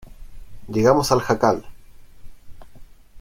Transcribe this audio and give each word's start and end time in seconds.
llegamos 0.67 1.11
al 1.11 1.21
jacal. 1.21 1.63